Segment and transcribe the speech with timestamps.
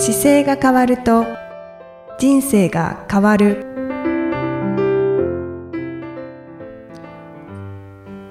[0.00, 1.26] 姿勢が変わると
[2.20, 3.66] 人生が変わる。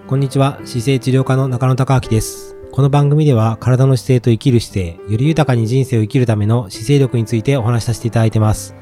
[0.07, 0.61] こんにちは。
[0.63, 2.55] 姿勢治療科の中野孝明です。
[2.71, 8.73] この番組では体の姿勢と生きる姿勢より豊かに人生を生きるための姿勢力についてお話しさせていただいてます。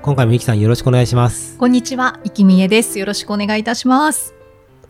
[0.00, 1.58] 今回もゆきさんよろしくお願いします。
[1.58, 2.98] こんにちは、いきみえです。
[2.98, 4.34] よろしくお願いいたします。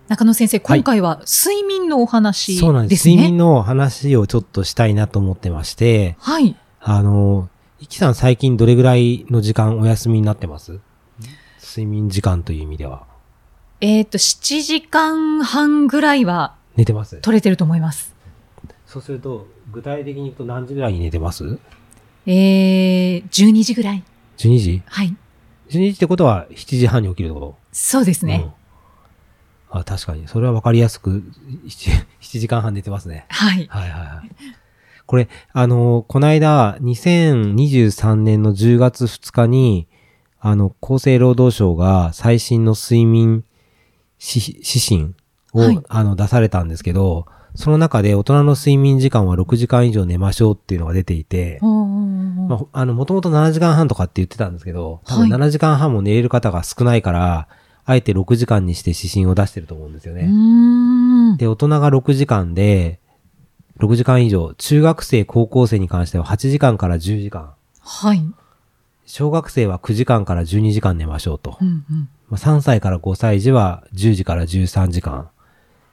[0.06, 2.66] 中野先生、今回は睡眠のお話ですね。
[2.68, 3.08] そうなんです。
[3.08, 6.14] 睡眠の話をちょっとしたいなと思ってまして。
[6.20, 6.56] はい。
[6.90, 10.80] あのゆきさん最近どれぐらいの時間お休みになってます？
[11.60, 13.06] 睡眠時間という意味では
[13.82, 17.18] えっ、と、7時間半ぐらいは寝てます？
[17.20, 18.14] 取れてると思います。
[18.86, 21.58] そうすると具体的に言うと何時ぐらいに寝てます？
[22.24, 24.02] えー、12時ぐらい。
[24.38, 24.82] 12時？
[24.86, 25.14] はい。
[25.68, 27.56] 12時ってことは7時半に起きるってこと？
[27.70, 28.44] そうですね。
[28.46, 28.52] うん
[29.70, 30.26] あ、確かに。
[30.26, 31.22] それはわかりやすく、
[31.66, 33.26] 7, 7時間半寝てますね。
[33.28, 33.66] はい。
[33.68, 34.30] はいはいはい。
[35.08, 39.88] これ、あの、この間、2023年の10月2日に、
[40.38, 43.42] あの、厚生労働省が最新の睡眠
[44.20, 45.14] 指指針
[45.54, 45.80] を、はい。
[45.88, 47.24] あの、出されたんですけど、
[47.54, 51.58] その中で大人の睡眠時間は6時間以上寝ましょうっていうのが出ていて、
[52.72, 55.40] あ、あの、もともと7時間半とかって言ってたんですけど、多分はい。
[55.40, 57.48] 7時間半も寝れる方が少ないから、
[57.86, 61.38] あえて6時間にして指針を出してると思うんですようね。
[61.38, 63.00] で、大人が6時間で、
[63.78, 68.22] 6時間以上、中学生、高校生に関しては8時間から10時間、はい。
[69.06, 71.56] 小学生は9時間から12時間寝ましょうと。
[71.60, 72.08] うんうん。
[72.28, 75.30] まあ、3歳から5歳児は10時から13時間。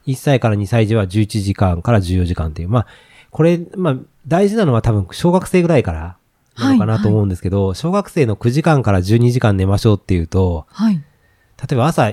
[0.06, 2.68] 1歳から2歳児は11時間から14時間っていう。
[2.68, 2.86] まあ、
[3.30, 6.16] これ、まあ、大事なのは多分小学生ぐらいから
[6.58, 10.96] なのかなと思うんですけど、小学生の9時間から12時間寝ましょうっていうと、はい。
[10.96, 11.02] 例
[11.72, 12.12] えば朝、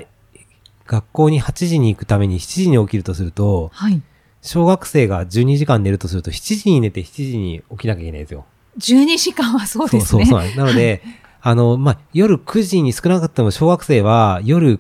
[0.85, 4.01] 学校に8時に行くために7時に起きるとすると、はい。
[4.43, 8.45] 小学生が12時間寝るとすると7時に寝て7時に起きなきゃいけないんですよ。
[8.77, 10.05] 12時間はそうですね。
[10.05, 11.01] そうそうなんですなので、
[11.41, 14.79] あの、まあ、夜9時に少なくとも小学生は夜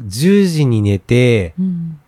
[0.00, 2.00] 10時に寝て、うん。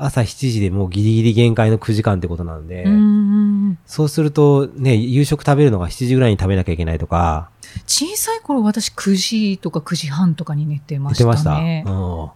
[0.00, 3.78] 朝7時でもうギリギリ限界の9時間ってことなんで、うーん。
[3.86, 7.50] そうするとね、夕食食べるのが7時ぐらいに食べなきゃいけないとか、
[7.86, 11.54] 小さい頃私9時とか9時半とかに寝てましてた寝ました。
[11.54, 11.84] ね。
[11.86, 12.30] うん。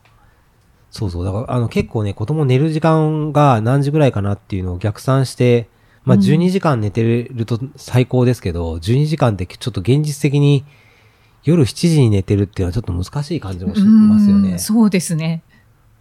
[0.92, 1.24] そうそう。
[1.24, 5.68] だから、あの、結構ね、子供寝る時間が何時ぐらいかなっていうのを逆算して、
[6.04, 10.64] まあ、うん12時間寝てると最高ですけど、12時間ってちょっと現実的に
[11.44, 14.58] 夜7時に寝てるっていうのはちょっと難しい感じもしますよねう。
[14.58, 15.42] そうですね。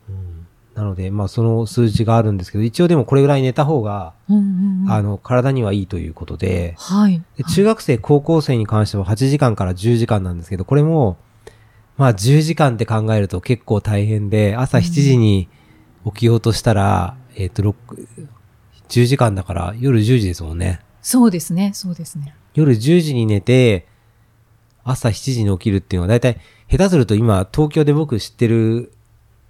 [0.10, 0.42] うん
[0.76, 7.22] なので、まあ、その数字があるんですけど、一応でもこれぐらい寝た方が、うんうんうんあの、体にはいいということで、はい。
[7.38, 11.18] で中学生、高校生に関しては8時間から10時間なんですけど、これも、
[11.98, 15.50] まあ10時間って考えると結構大変で、朝7時に
[16.06, 17.76] 起きようとしたら、えっ、と、6
[18.90, 20.82] 10時間だから夜10時ですもんね。
[21.02, 21.72] そうですね。
[21.74, 22.36] そうですね。
[22.54, 23.88] 夜10時に寝て、
[24.84, 26.38] 朝7時に起きるっていうのは、だいたい
[26.70, 28.92] 下手すると今、東京で僕知ってる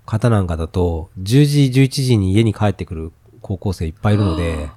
[0.05, 4.69] 方なんかだと、10時、11時に家に帰ってくる高校生いっぱいいるので、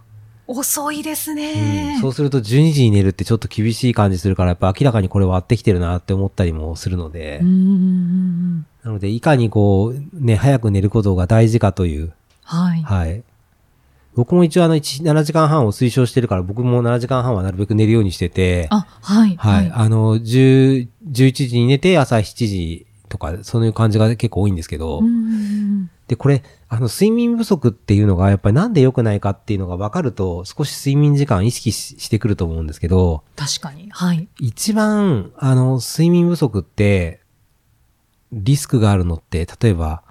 [0.47, 1.99] 遅いですうんね。
[2.01, 12.13] そうすると12時に寝るってちょっと厳しい感じするから、やっぱ明らかにこれ割ってきてるなって思ったりもするので、なので、いかにこう、ね、早く寝ることが大事かという、
[12.43, 12.83] はい。
[12.83, 13.23] はい。
[14.15, 19.37] 僕も一応あの、1 7時間半を推奨してるから、僕も7時間半はなるべく寝るようにしてて、あ、はい。
[19.37, 19.71] はい。
[19.75, 25.03] あの、10、11時に寝て朝7時とか、そういう感じが結構多いんですけど、
[26.07, 26.43] で、これ、
[26.75, 33.91] あの、睡眠不足っていうのが、やっぱりなんで良くないかっていうのが分かると、少し睡眠時間意識ししてくると思うんですけど、確かに。
[33.93, 34.29] はい。
[34.41, 37.21] 一番、あの、睡眠不足って、
[38.33, 40.03] リスクがあるのって、例えば、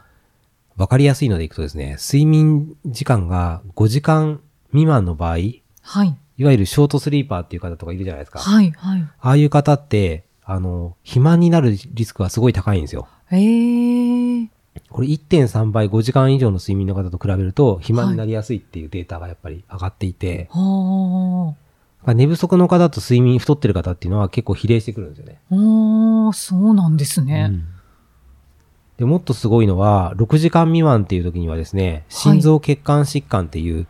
[0.78, 6.18] わかりやすいのでいくとですね、睡眠時間が5時間未満の場合、いはい。
[6.46, 8.40] わゆるショートスリーパーっていう方とかいるじゃないですか。
[8.40, 8.72] はい。
[8.72, 9.02] はい。
[9.20, 13.10] ああいう方って、あの、肥満になるリスクがすごい高いんですよ。
[13.32, 13.93] えー。
[14.94, 21.56] これ1.3倍5時間以上の睡眠の方と比べると、肥満になりやすいっていうデータがやっぱり上がっていて、は
[22.14, 25.40] 寝不足の方と睡眠太ってる方っていうのは結構比例してくるんですよね。
[25.50, 25.56] あ。
[25.56, 27.48] おー、そうなんですね。
[27.50, 27.66] うん
[28.98, 33.88] で、もっとすごいのは、6時間未満っていう時にはですね、心臓血管疾患っていう、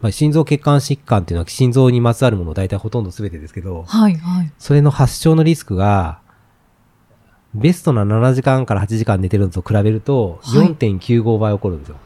[0.00, 4.16] まあ、心臓血管疾患っていうのは心臓にまつわるもの大体ほとんど全てですけど、はい。
[4.16, 4.52] はい。
[4.58, 6.19] それの発症のリスクが、
[7.54, 11.96] ベストな7時間から8時間寝てるのと比べると、はい4.95倍起こるんですよ。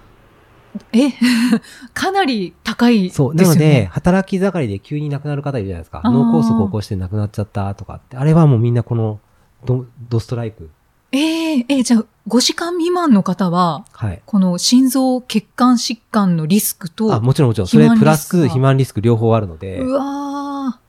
[0.93, 1.11] え、
[1.95, 3.35] かなり高いですよそう。
[3.35, 3.45] ね。
[3.45, 6.03] なので、働き盛りで急に亡くなる方いるじゃないですか。
[6.05, 8.17] 脳梗塞を起こして亡くなっちゃったとかって。
[8.17, 9.21] あれはもうみんなこの
[9.65, 10.71] ド、ドストライク。
[11.13, 14.23] えええじゃあ、5時間未満の方は、はい。
[14.27, 17.69] この心臓血管疾患のリスクと、あ、もちろんもちろん。
[17.69, 19.79] それプラス肥満リスク両方あるので。
[19.79, 20.44] うわ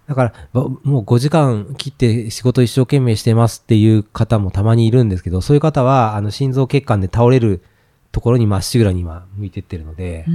[0.08, 7.64] だから、ばもう5時間切って仕事一生懸命してますっていう方もたまにいるんですけど、そういう方は、あの、心臓血管で倒れる
[8.12, 10.26] ところにまっしぐらに今向いてってるので。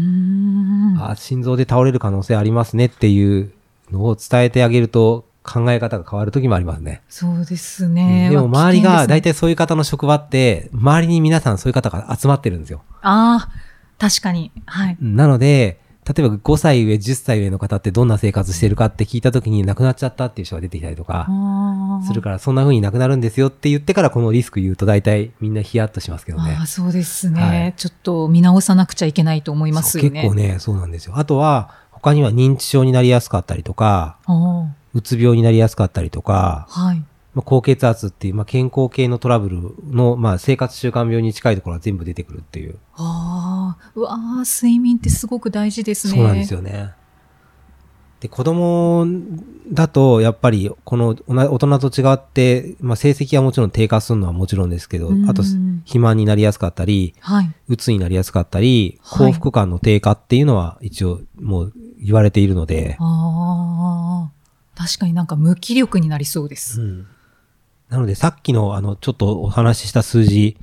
[1.00, 3.52] あ心臓で倒れる可能性ありますねっていう
[3.90, 7.00] のを伝えてあげると考え方が変わる時もありますね。
[7.08, 8.28] そうですね。
[8.30, 12.82] でもまあ周りが、大体そういう方の職場って、周りに皆さんそういう方が集まってるんですよ。
[13.02, 13.52] ああ、
[13.98, 14.52] 確かに。
[14.66, 14.98] はい。
[15.00, 15.80] なので、
[16.12, 21.28] 例えば5歳上、10歳上の方ってどんな生活してるかって聞いた時に亡くなっちゃったっていう人が出てきたりとか、
[22.04, 26.62] するから、そんな風になくなるんですよって言ってからこのリスク言うと大体みんなヒヤッとしますけどねあ。
[26.62, 30.10] あ、そうですね、はいちょっと見直さなくちゃいけないと思いますよね。
[30.10, 31.12] 結構ね、そうなんですよ。
[31.16, 34.16] あとは、他には認知症になりやすかったりとか、
[34.94, 37.04] うつ病になりやすかったりとか、はい。
[37.34, 39.60] まあ、高血圧っていう、まあ、健康系のトラブル
[39.94, 42.76] の、まあ、生活習慣病に近いところは全部出てくるっていう。
[42.94, 43.29] ああ、
[43.94, 46.14] うわあ、睡眠ってすごく大事ですね。
[46.14, 46.92] そうなんですよね。
[48.20, 49.06] で、子供
[49.72, 57.50] だと、やっぱり、この大人と違って、まあ、成績はもちろん低下するのはもちろんですけどうん、あと、肥満になりやすかったり、はい。
[57.68, 64.30] うつになりやすかったり、はい幸福感の低下っていうのは一応もう言われているので、ああ、
[64.76, 66.80] 確かになんか無気力になりそうです。
[66.80, 67.06] うん
[67.90, 70.56] なのでさっきのあの、ちょっとお話しした数字、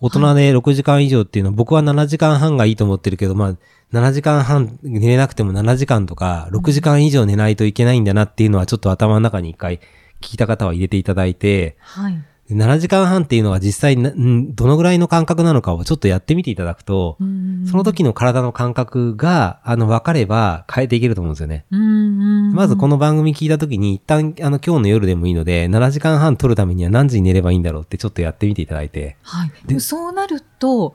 [0.00, 3.54] 大人で6時間以上っていうのは、僕は7時間半がいいと思ってるけど、まあ、
[3.92, 9.80] 7時間半寝れなくても7時間とか、6時間以上寝ないといけないんだなっていうのは、ちょっと頭の中に一回
[10.20, 12.22] 聞いた方は入れていただいて、はい。
[12.50, 17.16] 7時間半っていうのは実際どのぐらいの感覚なのかをちょっとやってみていただくと、
[17.70, 21.64] その時の体の感覚が、あの、分かれば変えていけると思うんですよね。
[21.70, 29.16] うん、まずこの、の番組聞いた時に一旦あの今日の夜でもいいので7時間半撮るためには何時に寝ればいいんだろうってちょっとやってみていただいて。
[29.22, 29.52] はい。
[29.66, 30.94] でもそうなると、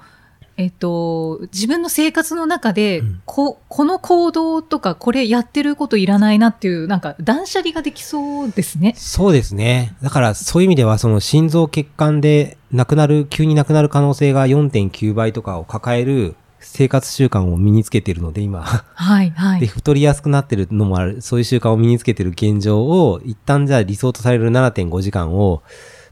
[0.56, 8.94] えっと、自分の生活の中で、うんこ、この行動とか、これやってることいらないなっていう、なんか断捨離ができそうですね。
[8.96, 9.96] そうですね。
[10.04, 18.62] だからそういう意味ではその心臓血管で亡くなる、急に亡くなる可能性が4.9倍とかを抱える生活習慣を身につけているので今。
[18.62, 19.68] はい、はで、い。
[19.68, 25.64] 太りやすくなってるのもある、そういう習慣を身につけてる現状を、一旦じゃあ理想とされる7.5時間を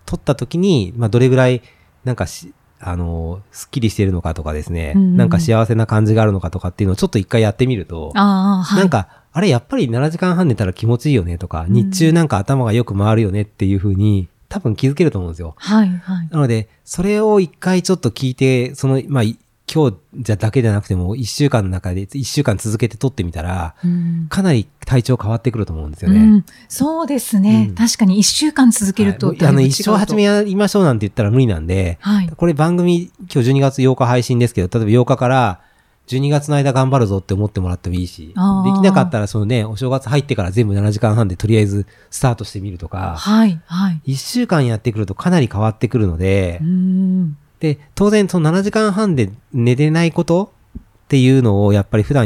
[0.05, 1.61] 取った時に、まあどれぐらい、
[2.03, 8.77] なんかし、あの、スッキリしてるのかとかですね、うんうんなんか幸せな感じがあるのかとかっていうのをちょっと一回やってみると、はい。
[8.77, 15.55] なんか、あれやっぱり7時間半寝たら気持ちいいよねとか、うん日中なんか頭がよく回るよねっていう風に、多分気づけると思うんですよ。
[15.57, 16.29] はい、はい。
[16.29, 19.37] なので、それを一回ちょっと聞いて、その、まあ、い
[19.73, 26.19] 今日じゃだけじゃなくても、一週間の中で、一週間続けて撮ってみたら、うんかなり体調変わってくると思うんですよね。
[26.19, 32.29] うん、そうですね、うん確かに一週間続けるとはいあの、一生始めやりましょうなんて言ったら無理なんで、はい。
[32.29, 35.62] これ番組、今日12月8日配信ですけど、例えば8日から
[36.07, 38.35] 12月の間頑張るぞって思ってもらってもいいし、でき
[38.81, 44.01] なかったらそのね、お正月入ってから全部7時間半でとりあえずスタートしてみるとか、はい、はい。
[44.06, 47.38] 1週間やってくるとかなり変わってくるのでう、ん。
[47.61, 52.25] で、当然その7時間半で寝れないことっていうのをやっぱり普段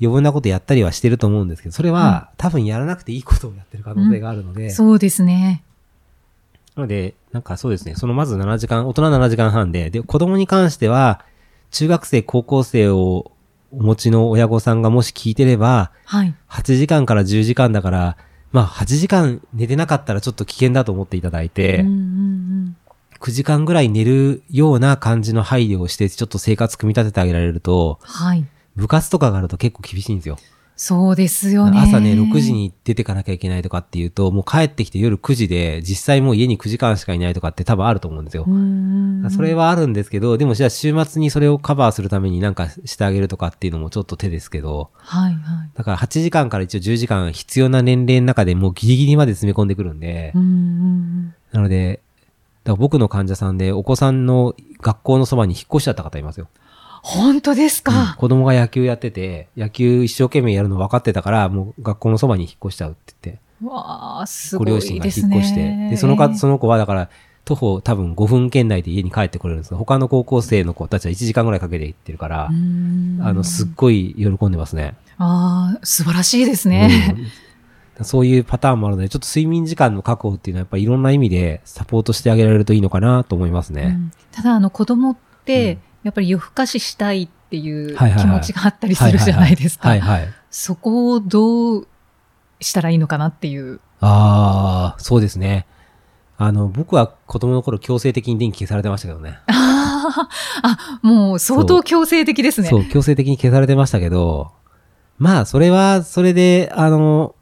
[0.00, 5.62] 余分なことやったりはしてると思うんですけど、それは多分やらなくていいことをやってる可能性があるので、そうですね。
[6.74, 11.24] なので、なんかそうですね、そのまず7時間、大人7時間半で、で、子供に関しては、
[11.70, 13.30] 中学生、高校生を
[13.70, 16.34] お持ちの親御さんがもし聞いてれば、はい。
[16.48, 18.16] 8時間から10時間だから、
[18.50, 22.61] まあ8時間寝てなかったらちょっと危険だと思っていただいて、うんうんうん
[23.22, 28.44] 9時間ぐらい寝るような感じの配慮をして、ちょっと生活組み立ててあげられると、はい。
[28.74, 30.38] 部活とかがあると結構厳しいんですよ。
[30.74, 31.78] そうですよね。
[31.78, 38.44] 朝ね、6時に出てかなきゃいけないとかっていうと、もう帰ってきて夜9時で、実際もう家に9時間しかいないとかって多分あると思うんですよ。
[38.48, 39.24] うん。
[39.30, 45.70] それはあるんですけど、でもじゃあ週末にそれをカバーするためになんかしてあげるとかっていうのもちょっと手ですけど、はい、はい。
[45.74, 52.00] だから8時間から一応10時間必要な年齢の中でもうギリギリまで詰め込んでくるんで、んなので、
[52.64, 56.48] だから僕の患者さんでお子さんの学校のそばに引っ越しちゃった方いますよ。
[57.02, 58.14] 本当ですか？
[58.18, 65.34] 子供が野球やってて、野球一生懸命やるの分かってたから、もう学校のそばに引っ越しちゃうって言って、わあ、すごいご両親がですね。
[65.34, 67.10] 引っ越して、で、そのか、その子はだから、
[67.44, 74.94] 徒歩多分5分圏内で家に帰ってこれるんですよ他の高校生の子たちは1時間ぐらいかけて行ってるから、うんあの、すっごい喜んでますね。
[75.18, 77.16] ああ、素晴らしいですね。
[77.98, 83.82] うんそういうパターンもあるので、ちょっと睡眠時間の確保っていうのはやっぱりいろんな意味でサポートしてあげられるといいのかなと思いますね。
[83.82, 89.94] うんただ、あの、子供って、うんやっぱり夜更かししたいっていう気持ちがあったりするじゃないですか。
[90.50, 91.86] そこをどう
[92.60, 93.80] したらいいのかなっていう。
[94.00, 95.66] ああ、そうですね。
[96.38, 99.38] あの、僕は子供の頃強制的に電気消されてましたけどね。
[99.46, 100.28] あ
[100.62, 100.68] あ、
[101.02, 102.68] あ、もう相当強制的ですね。
[102.68, 104.50] そう、強制的に消されてましたけど、
[105.18, 107.36] まあ、それは、それで、あの、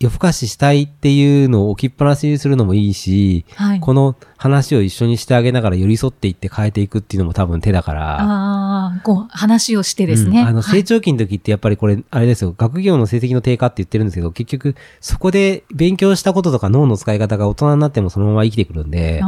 [0.00, 3.80] 夜更かししたいっていうのを置きっぱなしにするのもいいし、はい。
[3.80, 10.42] この話を一緒にしてあげながら寄り添っていって変えていくっていうのも多分手だから、ああ、こう、話をしてですね。
[10.42, 19.22] うんあの、はい成長期の時ってやっぱりこれ、あれですよ、学業の成績の低下って言ってるんですけど、結局、そこで勉強したこととか脳の使い方が大人になってもそのまま生きてくるんで、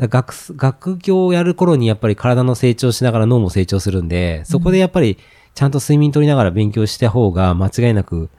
[0.00, 5.18] 学す、学業をやる頃にやっぱり体の成長しながら脳も成長するんで、そこでやっぱり
[5.54, 8.30] ちゃんと睡眠取りながら勉強した方が間違いなく、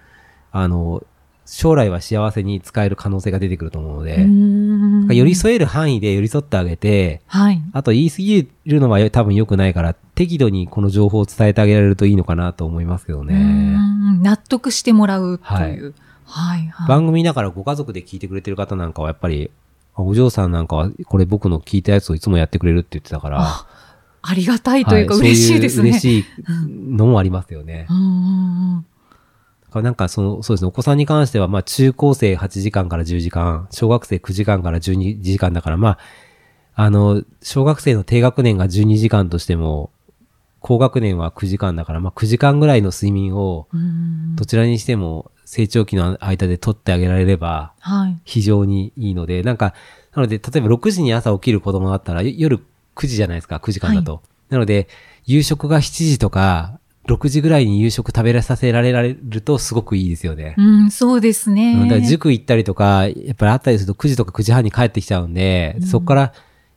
[0.51, 1.03] あの、
[1.45, 7.61] 将来は幸せに使える可能性が出てくると思うので、寄り添える範囲で寄り添ってあげて、はい。
[7.73, 13.35] あと言い過ぎるのは多分良くないから、適度にこの情報を伝えてあげられるといいのかなと思いますけどね。
[13.35, 15.93] ん納得してもらうという。
[16.25, 16.67] はい。
[16.67, 16.87] はい。
[16.87, 19.51] 番組だからご家族で聞いてくれてる方なんかはやっぱり、
[19.95, 23.67] あお嬢さんなんかはこれ僕の聞いたやつをいつもやってくれるって言ってたから、あ
[24.21, 25.99] ありがたいというか、は嬉しいですね。
[25.99, 26.25] そういう嬉しい
[26.95, 27.93] のもありますよねう。
[27.93, 28.85] んうんうん
[29.81, 35.99] なんかその、そうですね、お子さんに関しては、まあ中高生8時間から10時間、小学生9時間から12時間だから、まあ、
[36.75, 39.91] あの、小学生の低学年が12時間としても、
[40.59, 48.19] 高学年は9時間だから、まあ9時間ぐらいの睡眠を、うんどちらにしても成長期の間で取ってあげられれば、はい。
[48.23, 49.73] 非常にいいので、なんか、
[50.15, 52.65] なので、例えば6時に朝起きる子供だったら、よ夜
[52.95, 54.21] 9時じゃないですか、9時間だと。
[54.49, 54.87] なので、
[55.25, 60.55] 夕食が7時とか、6時ぐらいに夕食食べさせられられるとすごくいいですよね。
[60.57, 61.73] うん、そうですね。
[61.73, 66.33] うんだから塾行ったりとか、やっぱりあったりすると9時とか9時半に帰ってきちゃうんで、そこから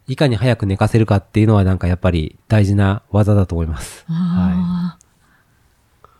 [0.08, 4.04] いかに早く寝かせるかっていうのはなんかやっぱり大事な技だと思います。
[4.08, 5.06] あー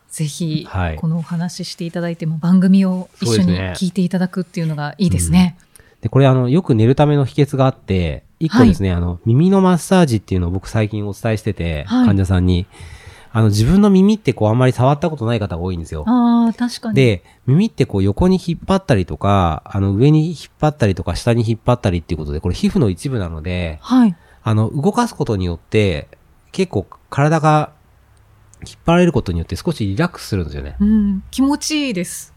[0.09, 5.57] ぜひ、はいこのお話ししていただいても番組を一緒に聞いていただくっていうのがいいですね。
[6.01, 12.65] で、これあの、よく寝るための秘訣があって、一個ですね、あの、耳のマッサージっていうのを僕最近お伝えしてて、はい患者さんに。
[13.37, 16.05] あの、自分の耳ってこうあんまり触ったことない方が多いんですよ。
[16.07, 16.95] ああ、確かに。
[16.95, 24.15] で、耳ってこう横に引っ張ったりとか、あの上に引っ張ったりとか下に引っ張ったりっていうことで、これ皮膚の一部なので、はい。
[24.41, 26.07] あの、動かすことによって、
[26.51, 27.73] 結構体が
[28.65, 30.75] 引っ張られることによって少しリラックスするんですよね。
[30.79, 32.33] うん、気持ちいいです。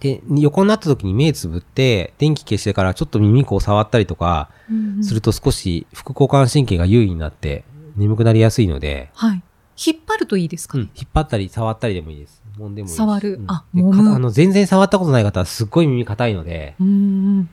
[0.00, 7.64] で、横になった時に目つぶって、電気消してからちょっと耳こう触ったりとか、うんすると少し副交感神経が優位になって
[7.96, 9.42] 眠くなりやすいので、はい。
[9.84, 12.42] 引っ張るといいですか、うん引っ張ったり触ったりでもいいです。
[12.58, 17.50] 揉んでもいいし触るうんあむかあの、全然触ったことない方はすっごい耳硬いので、うーん。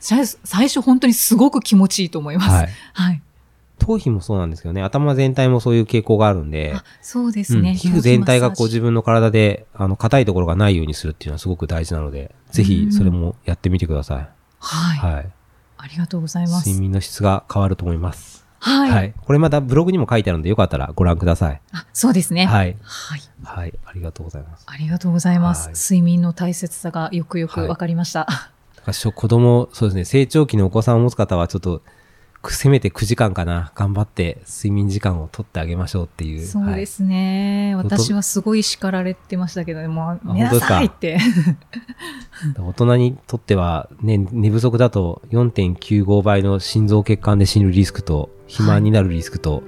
[0.00, 0.26] 最
[0.66, 2.48] 初本当にすごく気持ちいいと思います。
[2.50, 2.68] はい。
[2.92, 3.22] はい。
[3.78, 7.70] 頭皮もそうなんですけどね、頭全体もそういう傾向があるんで、あそうですね。
[7.70, 14.28] うん皮膚全体がこう自分分の体で、あの、硬いところがないようにするっていうのはすごく大事なので、ぜひそれもやってみてください。
[14.60, 15.26] はい、はい。
[15.78, 16.68] ありがとうございます。
[16.68, 18.41] 睡眠の質が変わると思います。
[18.62, 18.90] はい。
[18.90, 19.14] はい。
[19.20, 21.60] これまたブログにも書いてあるので、よかったらご覧ください。
[21.72, 22.46] あそうですね。
[22.46, 22.76] はい。
[22.80, 23.20] はい。
[23.42, 23.74] はい。
[23.84, 24.64] ありがとうございます。
[24.68, 25.66] ありがとうございます。
[25.66, 28.20] はい睡眠の大切さがよくよくはいわかりました。
[28.20, 31.82] だから子供、そうですね、成長期のお子さんを持つ方は、ちょっと、く
[32.50, 36.44] せめて9時間かな、頑張って睡眠時間を取ってあげましょうっていう。
[36.44, 37.74] そうですね。
[37.76, 41.18] はい私はすごい叱られてましたけど、もうあ寝なさいって。
[41.18, 41.22] は い
[42.58, 49.62] 大人にとっては、ね、寝不足だと4.95倍の心臓血管で死ぬリスクと、肥満になるリスクと、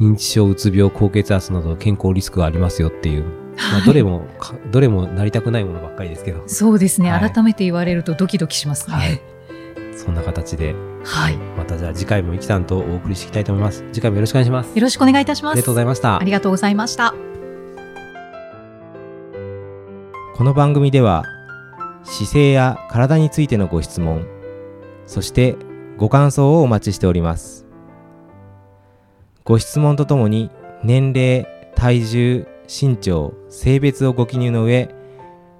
[0.00, 3.24] 認知症、うつ病、高血圧など健康リスクがありますよっていう。
[3.72, 6.42] まあ、どれもか、どれもなりたくないものばっかりですけど。
[6.46, 8.96] そうですね、はい改めて言われるとドキドキしますね。
[8.96, 9.20] はい。
[10.00, 11.36] そんな形で、はい。
[11.56, 13.84] またじゃあ次回もイキさんとお送りしていきたいと思います。
[13.92, 14.74] 次回もよろしくお願いします。
[14.74, 15.52] よろしくお願いいたします。
[15.52, 16.24] ありがとうございましたあ。
[16.24, 17.14] りがとうございました。
[20.40, 21.24] この番組では
[22.02, 24.26] 姿勢や体についてのご質問
[25.04, 25.58] そして
[25.98, 27.66] ご感想をお待ちしております
[29.44, 30.50] ご質問とともに
[30.82, 34.88] 年齢体重身長性別をご記入の上